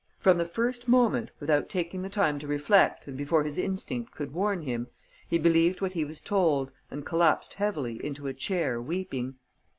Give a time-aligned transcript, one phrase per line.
[0.17, 4.33] From the first moment, without taking the time to reflect and before his instinct could
[4.33, 4.87] warn him,
[5.27, 9.35] he believed what he was told and collapsed heavily into a chair, weeping.